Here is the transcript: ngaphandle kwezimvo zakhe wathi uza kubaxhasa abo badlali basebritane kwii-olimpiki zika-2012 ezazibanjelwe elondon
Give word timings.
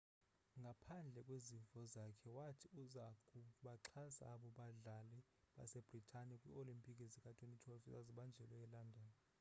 ngaphandle 0.61 1.19
kwezimvo 1.27 1.79
zakhe 1.93 2.29
wathi 2.37 2.65
uza 2.81 3.05
kubaxhasa 3.29 4.23
abo 4.33 4.47
badlali 4.57 5.19
basebritane 5.55 6.33
kwii-olimpiki 6.41 7.03
zika-2012 7.11 7.71
ezazibanjelwe 7.93 8.55
elondon 8.67 9.09